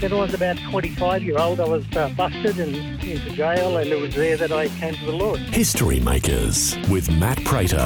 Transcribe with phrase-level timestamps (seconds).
[0.00, 3.88] When I was about 25 year old, I was uh, busted and into jail, and
[3.88, 5.38] it was there that I came to the Lord.
[5.38, 7.78] History Makers with Matt Prater.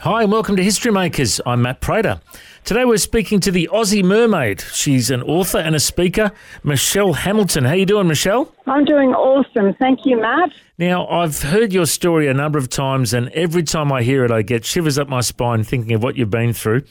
[0.00, 1.40] Hi, and welcome to History Makers.
[1.46, 2.20] I'm Matt Prater.
[2.64, 4.60] Today we're speaking to the Aussie mermaid.
[4.60, 6.30] She's an author and a speaker,
[6.62, 7.64] Michelle Hamilton.
[7.64, 8.52] How you doing, Michelle?
[8.66, 9.74] I'm doing awesome.
[9.80, 10.50] Thank you, Matt.
[10.78, 14.30] Now, I've heard your story a number of times, and every time I hear it,
[14.30, 16.82] I get shivers up my spine thinking of what you've been through.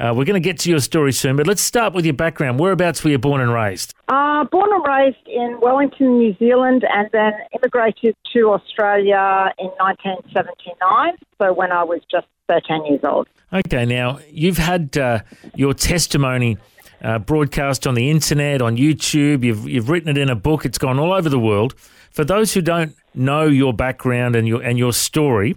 [0.00, 2.58] Uh, we're going to get to your story soon, but let's start with your background.
[2.58, 3.92] Whereabouts were you born and raised?
[4.08, 11.18] Uh, born and raised in Wellington, New Zealand, and then immigrated to Australia in 1979.
[11.36, 13.28] So when I was just 13 years old.
[13.52, 15.20] Okay, now you've had uh,
[15.54, 16.56] your testimony
[17.02, 19.44] uh, broadcast on the internet, on YouTube.
[19.44, 20.64] You've you've written it in a book.
[20.64, 21.74] It's gone all over the world.
[22.10, 25.56] For those who don't know your background and your and your story,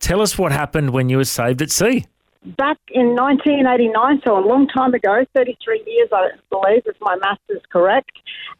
[0.00, 2.06] tell us what happened when you were saved at sea.
[2.44, 7.40] Back in 1989, so a long time ago, 33 years, I believe, if my maths
[7.48, 8.10] is correct.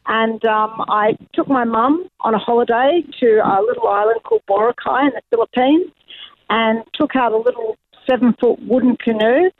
[0.06, 5.08] And um, I took my mum on a holiday to a little island called Boracay
[5.08, 5.90] in the Philippines
[6.48, 7.76] and took out a little
[8.08, 9.50] seven foot wooden canoe.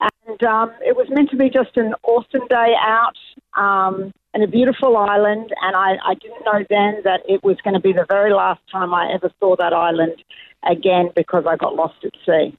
[0.00, 3.18] And um, it was meant to be just an awesome day out
[3.54, 5.52] um, in a beautiful island.
[5.60, 8.62] And I, I didn't know then that it was going to be the very last
[8.72, 10.22] time I ever saw that island
[10.66, 12.56] again because I got lost at sea.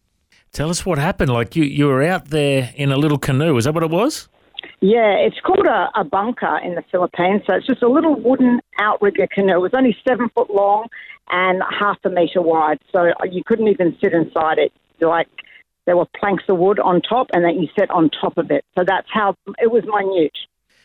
[0.52, 1.32] Tell us what happened.
[1.32, 3.58] Like you, you were out there in a little canoe.
[3.58, 4.28] Is that what it was?
[4.82, 7.42] Yeah, it's called a, a bangka in the Philippines.
[7.46, 9.56] So it's just a little wooden outrigger canoe.
[9.56, 10.88] It was only seven foot long
[11.30, 12.80] and half a metre wide.
[12.92, 14.72] So you couldn't even sit inside it.
[15.02, 15.28] Like
[15.86, 18.66] there were planks of wood on top and then you sit on top of it.
[18.78, 20.38] So that's how it was minute.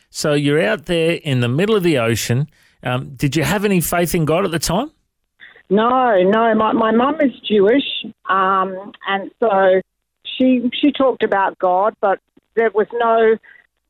[0.09, 2.47] So you're out there in the middle of the ocean.
[2.83, 4.91] Um, did you have any faith in God at the time?
[5.69, 6.53] No, no.
[6.55, 9.81] My my mum is Jewish, um, and so
[10.23, 12.19] she she talked about God, but
[12.55, 13.37] there was no.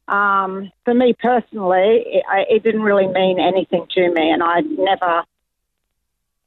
[0.08, 5.24] Um, for me personally, it, it didn't really mean anything to me, and I never.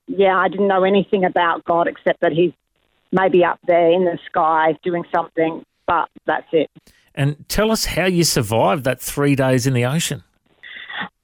[0.07, 2.53] Yeah, I didn't know anything about God except that He's
[3.13, 6.71] maybe up there in the sky doing something, but that's it.
[7.15, 10.23] And tell us how you survived that three days in the ocean.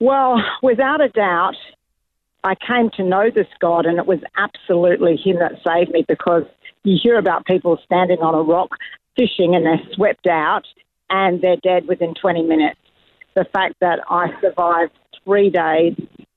[0.00, 1.54] Well, without a doubt,
[2.44, 6.44] I came to know this God, and it was absolutely Him that saved me because
[6.84, 8.69] you hear about people standing on a rock
[9.16, 10.66] fishing and they're swept out
[11.09, 12.78] and they're dead within 20 minutes.
[13.34, 14.93] The fact that I survived
[15.25, 15.94] three days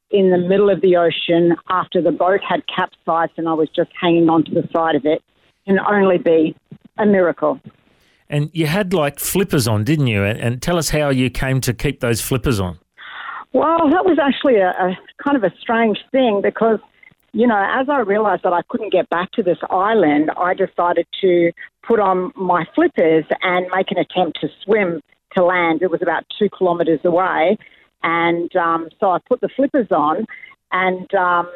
[0.09, 3.91] in the middle of the ocean after the boat had capsized and I was just
[3.99, 5.21] hanging onto the side of it
[5.65, 6.55] can only be
[6.97, 7.59] a miracle.
[8.29, 10.23] And you had like flippers on, didn't you?
[10.23, 12.79] And, and tell us how you came to keep those flippers on.
[13.53, 16.79] Well, that was actually a, a kind of a strange thing because,
[17.31, 21.07] you know, as I realized that I couldn't get back to this island, I decided
[21.21, 21.51] to
[21.87, 25.01] put on my flippers and make an attempt to swim
[25.35, 25.81] to land.
[25.81, 27.57] It was about two kilometres away.
[28.03, 30.25] And um, so I put the flippers on
[30.71, 31.49] and um,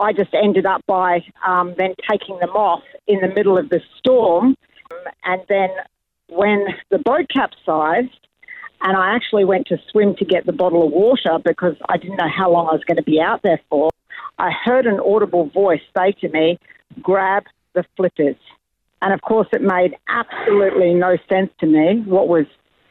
[0.00, 3.80] I just ended up by um, then taking them off in the middle of the
[3.98, 4.56] storm.
[5.24, 5.68] And then
[6.28, 8.23] when the boat capsized,
[8.84, 12.18] and I actually went to swim to get the bottle of water because I didn't
[12.18, 13.90] know how long I was going to be out there for.
[14.38, 16.58] I heard an audible voice say to me,
[17.00, 18.36] grab the flippers.
[19.00, 22.02] And of course, it made absolutely no sense to me.
[22.04, 22.44] What was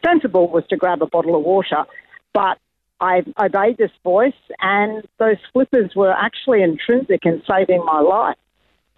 [0.03, 1.85] sensible was to grab a bottle of water.
[2.33, 2.57] But
[2.99, 8.37] I obeyed this voice, and those flippers were actually intrinsic in saving my life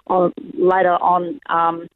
[0.07, 1.87] on, later on um,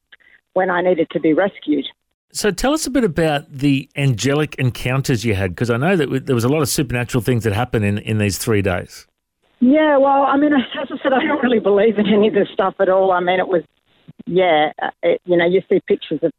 [0.54, 1.86] when I needed to be rescued.
[2.32, 6.26] So tell us a bit about the angelic encounters you had, because I know that
[6.28, 9.08] there was a lot of supernatural things that happened in, in these three days.
[9.60, 10.62] Yeah, well, I mean, as
[10.92, 13.12] I said, I don't really believe in any of this stuff at all.
[13.12, 13.64] I mean, it was,
[14.26, 16.32] yeah, uh, it, you know, you see pictures of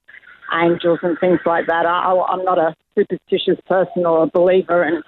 [0.53, 1.87] angels and things like that.
[1.87, 5.03] I, I- I'm not a superstitious person or a believer in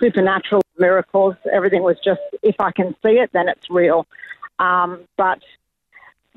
[0.00, 1.34] supernatural miracles.
[1.52, 4.06] Everything was just, if I can see it, then it's real.
[4.58, 5.38] Um, but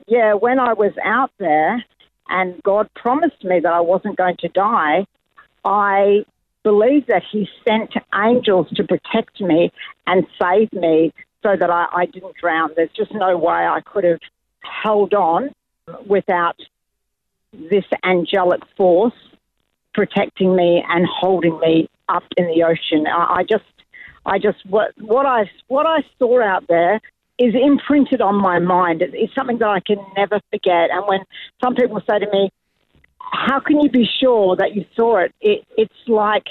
[0.07, 1.83] yeah, when I was out there
[2.29, 5.05] and God promised me that I wasn't going to die,
[5.65, 6.25] I
[6.63, 9.71] believe that He sent angels to protect me
[10.07, 12.71] and save me so that I, I didn't drown.
[12.75, 14.19] There's just no way I could have
[14.61, 15.51] held on
[16.07, 16.57] without
[17.51, 19.13] this angelic force
[19.93, 23.05] protecting me and holding me up in the ocean.
[23.07, 23.63] I, I just,
[24.25, 26.99] I just what what I what I saw out there
[27.45, 29.01] is imprinted on my mind.
[29.01, 30.89] It's something that I can never forget.
[30.91, 31.19] And when
[31.63, 32.51] some people say to me,
[33.19, 36.47] "How can you be sure that you saw it?" it it's like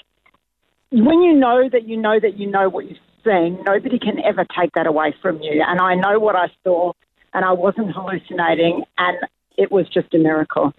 [0.91, 3.63] when you know that you know that you know what you've seen.
[3.65, 5.63] Nobody can ever take that away from you.
[5.67, 6.93] And I know what I saw,
[7.33, 9.17] and I wasn't hallucinating, and
[9.57, 10.73] it was just a miracle.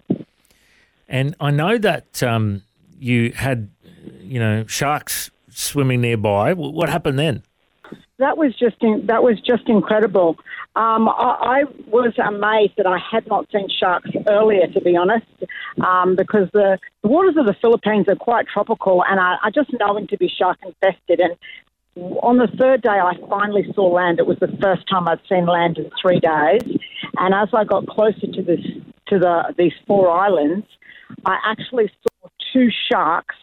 [1.08, 2.62] And I know that um,
[2.98, 3.70] you had,
[4.20, 6.54] you know, sharks swimming nearby.
[6.54, 7.42] What happened then?
[8.24, 10.38] That was just in, that was just incredible.
[10.76, 15.26] Um, I, I was amazed that I had not seen sharks earlier, to be honest,
[15.86, 19.70] um, because the, the waters of the Philippines are quite tropical, and I, I just
[19.78, 21.20] know them to be shark infested.
[21.20, 21.36] And
[22.22, 24.18] on the third day, I finally saw land.
[24.18, 26.62] It was the first time I'd seen land in three days.
[27.18, 28.64] And as I got closer to this
[29.08, 30.66] to the these four islands,
[31.26, 33.36] I actually saw two sharks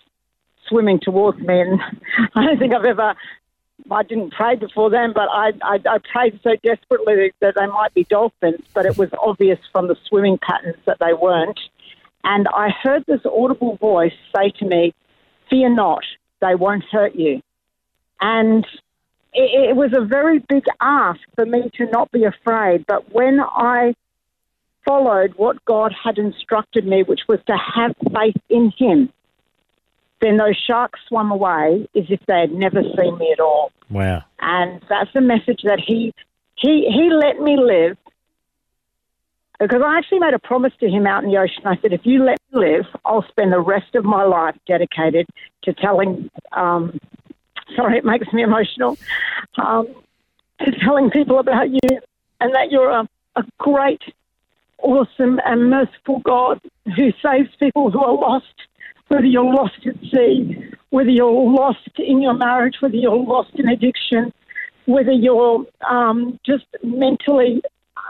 [0.68, 1.80] swimming towards me, and
[2.36, 3.13] I don't think I've ever.
[3.89, 7.94] I didn't pray before then, but I, I, I prayed so desperately that they might
[7.94, 11.60] be dolphins, but it was obvious from the swimming patterns that they weren't.
[12.24, 14.94] And I heard this audible voice say to me,
[15.50, 16.04] Fear not,
[16.39, 17.42] they won't hurt you.
[18.22, 18.66] And
[19.33, 22.86] it, it was a very big ask for me to not be afraid.
[22.86, 23.95] But when I
[24.86, 29.12] followed what God had instructed me, which was to have faith in Him,
[30.21, 33.71] then those sharks swam away as if they had never seen me at all.
[33.89, 34.23] Wow.
[34.39, 36.13] And that's the message that He
[36.56, 37.97] He He let me live.
[39.59, 41.62] Because I actually made a promise to him out in the ocean.
[41.65, 45.27] I said, if you let me live, I'll spend the rest of my life dedicated
[45.65, 47.00] to telling um,
[47.75, 48.97] sorry, it makes me emotional.
[49.57, 49.88] Um,
[50.65, 52.00] to telling people about you
[52.39, 54.01] and that you're a, a great,
[54.79, 56.59] awesome, and merciful God
[56.95, 58.45] who saves people who are lost,
[59.11, 60.57] whether you're lost at sea,
[60.89, 64.31] whether you're lost in your marriage, whether you're lost in addiction,
[64.85, 67.61] whether you're um, just mentally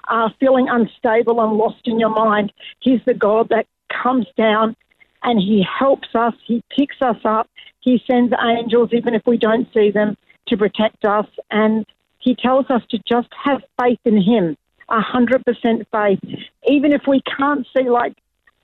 [0.10, 2.54] uh, feeling unstable and lost in your mind.
[2.82, 4.76] He's the God that comes down
[5.24, 7.50] and He helps us, He picks us up,
[7.80, 10.16] He sends angels, even if we don't see them,
[10.50, 11.26] to protect us.
[11.50, 11.84] And
[12.20, 14.56] He tells us to just have faith in Him,
[14.88, 16.40] a 100% faith.
[16.68, 18.14] Even if we can't see, like,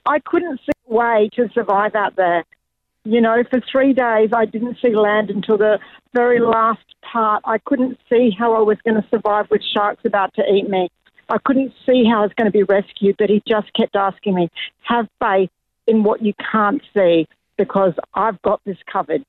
[0.06, 2.44] I couldn't see way to survive out there.
[3.04, 5.78] You know, for three days, I didn't see land until the
[6.12, 7.42] very last part.
[7.44, 10.90] I couldn't see how I was going to survive with sharks about to eat me.
[11.30, 14.34] I couldn't see how I was going to be rescued, but he just kept asking
[14.34, 14.50] me,
[14.82, 15.50] have faith
[15.86, 17.26] in what you can't see
[17.56, 19.24] because I've got this covered.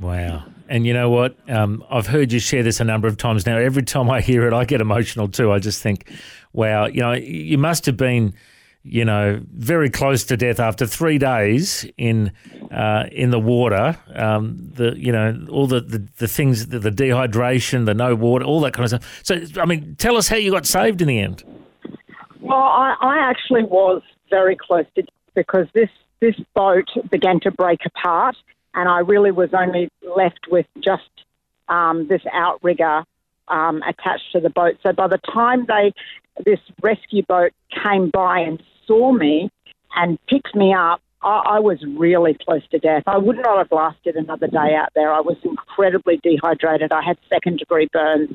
[0.00, 0.44] Wow.
[0.68, 1.36] And you know what?
[1.48, 3.56] Um, I've heard you share this a number of times now.
[3.56, 5.50] Every time I hear it, I get emotional too.
[5.50, 6.10] I just think,
[6.52, 8.34] wow, you know, you must have been,
[8.88, 12.32] you know, very close to death after three days in
[12.72, 13.96] uh, in the water.
[14.14, 18.44] Um, the you know all the, the, the things, the, the dehydration, the no water,
[18.44, 19.20] all that kind of stuff.
[19.22, 21.44] So, I mean, tell us how you got saved in the end.
[22.40, 25.90] Well, I, I actually was very close to death because this
[26.20, 28.36] this boat began to break apart,
[28.74, 31.10] and I really was only left with just
[31.68, 33.04] um, this outrigger
[33.48, 34.76] um, attached to the boat.
[34.82, 35.92] So by the time they
[36.44, 37.52] this rescue boat
[37.84, 39.50] came by and saw me
[39.94, 43.02] and picked me up, I, I was really close to death.
[43.06, 45.12] I would not have lasted another day out there.
[45.12, 46.92] I was incredibly dehydrated.
[46.92, 48.30] I had second degree burns.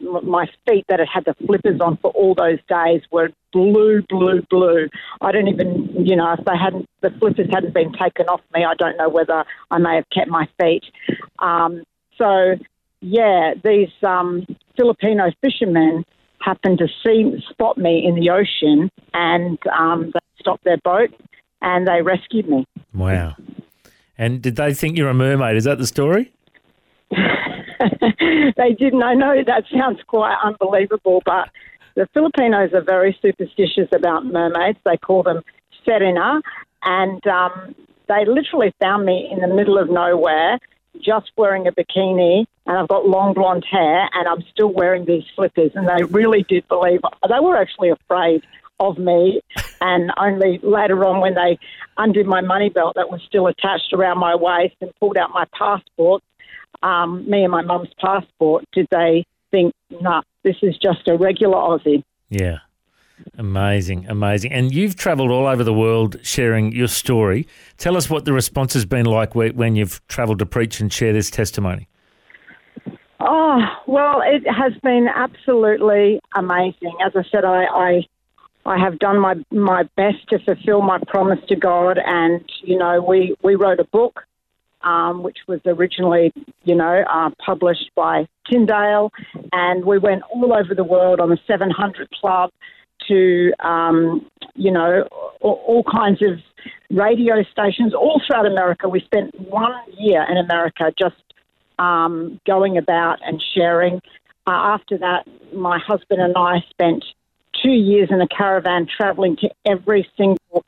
[0.00, 4.42] My feet that had had the flippers on for all those days were blue, blue,
[4.50, 4.88] blue.
[5.20, 8.64] I don't even, you know, if they hadn't, the flippers hadn't been taken off me,
[8.64, 10.84] I don't know whether I may have kept my feet.
[11.38, 11.82] Um,
[12.18, 12.56] so,
[13.00, 16.04] yeah, these um, Filipino fishermen
[16.42, 21.10] happened to see spot me in the ocean, and um, they stopped their boat
[21.62, 22.66] and they rescued me.
[22.92, 23.36] Wow.
[24.18, 25.56] And did they think you're a mermaid?
[25.56, 26.32] Is that the story?
[27.10, 29.02] they didn't.
[29.02, 31.48] I know that sounds quite unbelievable, but
[31.94, 34.78] the Filipinos are very superstitious about mermaids.
[34.84, 35.42] They call them
[35.86, 36.40] sirena,
[36.82, 37.74] and um,
[38.08, 40.58] they literally found me in the middle of nowhere,
[41.02, 45.24] just wearing a bikini, and I've got long blonde hair, and I'm still wearing these
[45.34, 45.72] flippers.
[45.74, 47.00] And they really did believe.
[47.28, 48.42] They were actually afraid
[48.80, 49.40] of me,
[49.80, 51.58] and only later on, when they
[51.96, 55.44] undid my money belt that was still attached around my waist and pulled out my
[55.56, 56.22] passport,
[56.82, 61.56] um, me and my mum's passport, did they think, nah, this is just a regular
[61.56, 62.02] Aussie.
[62.28, 62.58] Yeah.
[63.38, 64.52] Amazing, amazing.
[64.52, 67.46] And you've travelled all over the world sharing your story.
[67.78, 71.12] Tell us what the response has been like when you've travelled to preach and share
[71.12, 71.88] this testimony.
[73.20, 76.92] Oh, well, it has been absolutely amazing.
[77.04, 78.06] As I said, I, I,
[78.66, 81.98] I have done my, my best to fulfill my promise to God.
[82.04, 84.20] And, you know, we, we wrote a book,
[84.82, 86.32] um, which was originally,
[86.64, 89.12] you know, uh, published by Tyndale.
[89.52, 92.50] and we went all over the world on the 700 Club
[93.08, 95.06] to, um, you know,
[95.40, 96.38] all, kinds of
[96.90, 98.88] radio stations all throughout America.
[98.88, 101.16] We spent one year in America just
[101.78, 104.00] um, going about and sharing.
[104.46, 107.04] Uh, after that, my husband and I spent
[107.62, 110.64] two years in a caravan traveling to every single.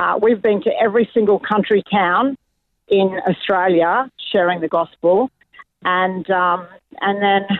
[0.00, 2.36] Uh, we've been to every single country town
[2.88, 5.30] in Australia sharing the gospel,
[5.82, 6.66] and um,
[7.00, 7.58] and then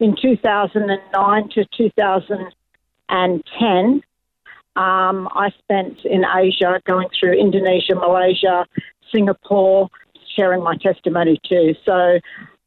[0.00, 1.64] in 2009 to
[3.12, 4.02] 2010,
[4.74, 8.66] um, I spent in Asia, going through Indonesia, Malaysia,
[9.12, 9.88] Singapore,
[10.34, 11.74] sharing my testimony too.
[11.84, 12.18] So,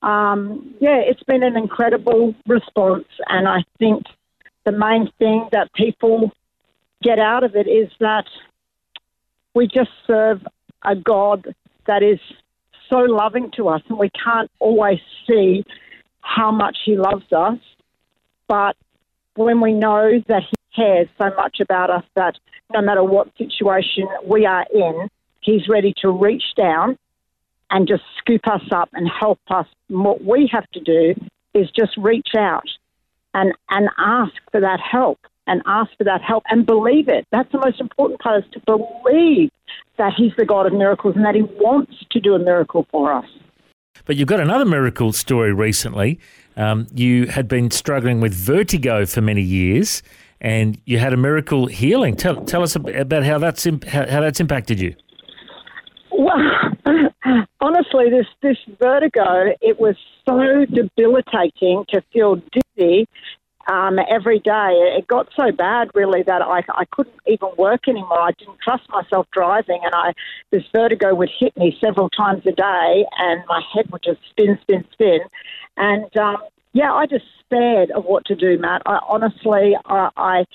[0.07, 4.03] um, yeah, it's been an incredible response, and I think
[4.65, 6.31] the main thing that people
[7.01, 8.25] get out of it is that
[9.55, 10.45] we just serve
[10.83, 11.55] a God
[11.87, 12.19] that is
[12.87, 15.65] so loving to us, and we can't always see
[16.21, 17.57] how much He loves us.
[18.47, 18.75] But
[19.35, 22.35] when we know that He cares so much about us that
[22.73, 25.09] no matter what situation we are in,
[25.41, 26.97] He's ready to reach down
[27.69, 29.67] and just scoop us up and help us.
[29.87, 31.13] What we have to do
[31.53, 32.67] is just reach out
[33.33, 37.27] and, and ask for that help and ask for that help and believe it.
[37.31, 39.51] That's the most important part is to believe
[39.97, 43.13] that He's the God of miracles and that He wants to do a miracle for
[43.13, 43.25] us.
[44.05, 46.19] But you've got another miracle story recently.
[46.57, 50.01] Um, you had been struggling with vertigo for many years,
[50.39, 52.15] and you had a miracle healing.
[52.15, 54.95] Tell, tell us about how that's imp- how, how that's impacted you.
[56.11, 56.37] Well,
[57.61, 59.95] honestly, this this vertigo it was
[60.25, 63.07] so debilitating to feel dizzy
[63.67, 64.71] um, every day.
[64.97, 68.21] It got so bad, really, that I, I couldn't even work anymore.
[68.21, 70.13] I didn't trust myself driving, and I
[70.51, 74.57] this vertigo would hit me several times a day, and my head would just spin,
[74.61, 75.19] spin, spin,
[75.77, 76.37] and um,
[76.73, 78.81] yeah, I just despaired of what to do, Matt.
[78.85, 80.45] I honestly, I, I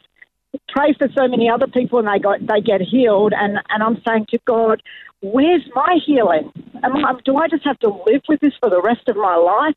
[0.69, 4.01] pray for so many other people, and they got they get healed, and and I'm
[4.07, 4.83] saying to God,
[5.23, 6.53] where's my healing?
[6.83, 9.37] Am I, do I just have to live with this for the rest of my
[9.37, 9.77] life?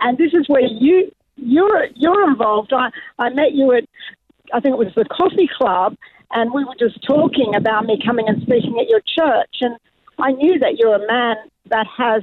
[0.00, 2.72] And this is where you you're you're involved.
[2.72, 3.84] I I met you at
[4.52, 5.96] I think it was the coffee club,
[6.30, 9.76] and we were just talking about me coming and speaking at your church, and
[10.18, 11.36] I knew that you're a man
[11.70, 12.22] that has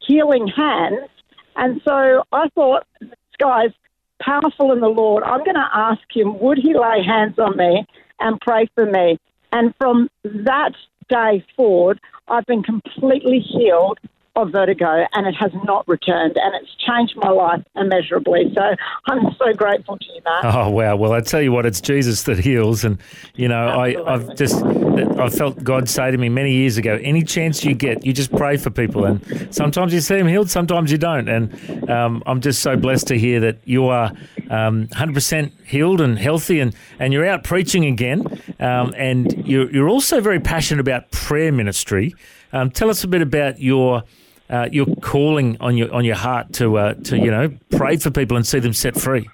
[0.00, 1.08] healing hands,
[1.56, 3.72] and so I thought this guy's
[4.20, 5.22] powerful in the Lord.
[5.24, 7.86] I'm going to ask him, would he lay hands on me
[8.20, 9.18] and pray for me?
[9.52, 10.72] And from that
[11.08, 13.98] day forward, I've been completely healed
[14.36, 18.52] of vertigo and it has not returned and it's changed my life immeasurably.
[18.54, 18.74] So
[19.06, 20.44] I'm so grateful to you, Matt.
[20.54, 20.96] Oh wow!
[20.96, 22.98] Well, I tell you what, it's Jesus that heals, and
[23.34, 27.22] you know, I, I've just I felt God say to me many years ago, any
[27.22, 30.92] chance you get, you just pray for people, and sometimes you see them healed, sometimes
[30.92, 34.12] you don't, and um, I'm just so blessed to hear that you are
[34.50, 38.26] um, 100% healed and healthy, and, and you're out preaching again,
[38.60, 42.14] um, and you're you're also very passionate about prayer ministry.
[42.52, 44.04] Um, tell us a bit about your
[44.50, 48.10] uh, your calling on your on your heart to uh, to you know pray for
[48.10, 49.28] people and see them set free.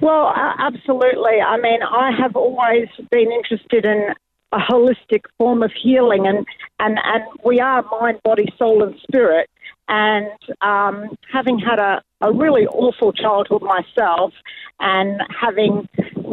[0.00, 1.40] Well, uh, absolutely.
[1.40, 4.14] I mean, I have always been interested in
[4.52, 6.46] a holistic form of healing, and
[6.78, 9.50] and and we are mind, body, soul, and spirit.
[9.90, 14.32] And um, having had a, a really awful childhood myself,
[14.80, 15.88] and having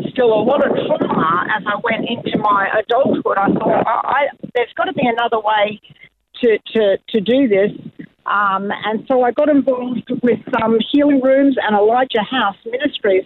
[0.09, 4.27] still a lot of trauma as I went into my adulthood, I thought I, I,
[4.53, 5.79] there's got to be another way
[6.41, 7.71] to, to, to do this.
[8.25, 13.25] Um, and so I got involved with some healing rooms and Elijah House Ministries,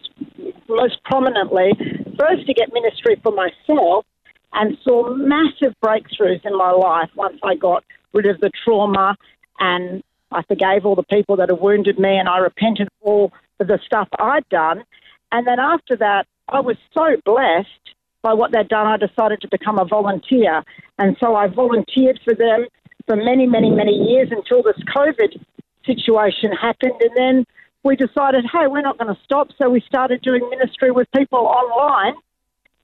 [0.67, 1.71] most prominently,
[2.19, 4.05] first to get ministry for myself,
[4.53, 9.15] and saw massive breakthroughs in my life once I got rid of the trauma
[9.59, 13.67] and I forgave all the people that had wounded me and I repented all of
[13.67, 14.83] the stuff I'd done.
[15.31, 19.47] And then after that, I was so blessed by what they'd done, I decided to
[19.47, 20.63] become a volunteer.
[20.97, 22.67] And so I volunteered for them
[23.09, 25.43] for many, many, many years until this COVID
[25.83, 26.93] situation happened.
[27.01, 27.45] And then
[27.83, 29.47] we decided, hey, we're not going to stop.
[29.57, 32.13] So we started doing ministry with people online.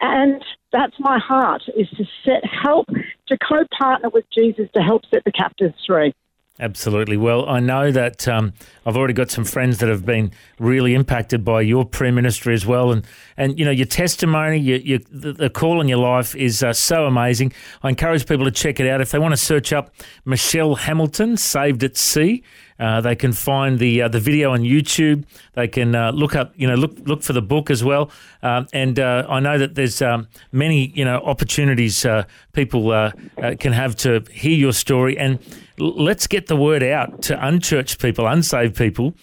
[0.01, 2.87] And that's my heart is to set help
[3.27, 6.15] to co-partner with Jesus to help set the captives free.
[6.57, 7.17] Absolutely.
[7.17, 8.53] Well, I know that um,
[8.85, 12.65] I've already got some friends that have been really impacted by your prayer ministry as
[12.65, 16.63] well, and and you know your testimony, your, your the, call in your life is
[16.63, 17.51] uh, so amazing.
[17.83, 19.93] I encourage people to check it out if they want to search up
[20.23, 22.41] Michelle Hamilton, Saved at Sea.
[22.79, 25.23] Uh, they can find the uh, the video on YouTube.
[25.53, 28.11] They can uh, look up, you know, look look for the book as well.
[28.43, 33.11] Um, and uh, I know that there's um, many, you know, opportunities uh, people uh,
[33.59, 35.17] can have to hear your story.
[35.17, 35.39] And
[35.77, 39.13] let's get the word out to unchurched people, unsaved people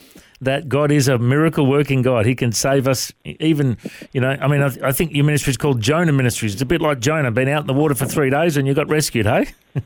[0.42, 2.26] that God is a miracle working God.
[2.26, 3.78] He can save us, even,
[4.12, 4.30] you know.
[4.30, 6.54] I mean, I, I think your ministry is called Jonah Ministries.
[6.54, 8.74] It's a bit like Jonah, been out in the water for three days and you
[8.74, 9.46] got rescued, hey?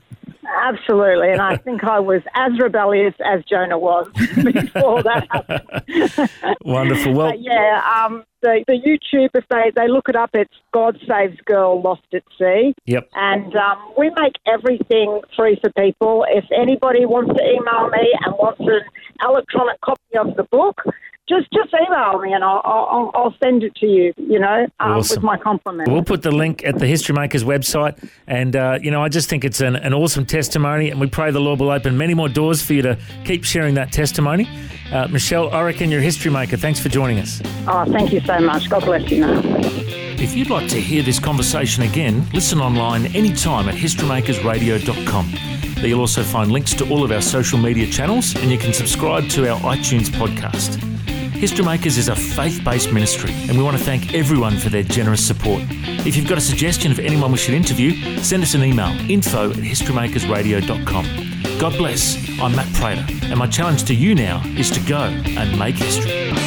[0.63, 6.57] Absolutely, and I think I was as rebellious as Jonah was before that happened.
[6.65, 7.13] Wonderful.
[7.15, 10.99] Well, But yeah, um, the, the YouTube, if they, they look it up, it's God
[11.09, 12.75] Saves Girl Lost at Sea.
[12.87, 13.09] yep.
[13.15, 16.25] And um, we make everything free for people.
[16.29, 18.81] If anybody wants to email me and wants an
[19.23, 20.83] electronic copy of the book,
[21.29, 24.93] just just email me and I'll, I'll, I'll send it to you, you know, um,
[24.99, 25.17] Awesome.
[25.17, 25.91] with my compliments.
[25.91, 28.09] We'll put the link at the History Makers website.
[28.27, 30.91] And, uh, you know, I just think it's an, an awesome testimony.
[30.91, 33.75] And we pray the Lord will open many more doors for you to keep sharing
[33.75, 34.49] that testimony.
[34.93, 36.57] Uh, Michelle, I reckon you're a history maker.
[36.57, 37.41] Thanks for joining us.
[37.67, 38.71] Oh, thank you so much.
[38.71, 39.43] God bless you, now.
[40.19, 45.33] If you'd like to hear this conversation again, listen online anytime at historymakersradio.com.
[45.77, 48.73] There you'll also find links to all of our social media channels and you can
[48.73, 50.96] subscribe to our iTunes podcast.
[51.39, 54.83] History Makers is a faith based ministry and we want to thank everyone for their
[54.83, 55.61] generous support.
[56.07, 59.51] If you've got a suggestion of anyone we should interview, send us an email info
[59.51, 61.59] at historymakersradio.com.
[61.61, 62.17] God bless.
[62.41, 66.46] I'm Matt Prater and my challenge to you now is to go and make history.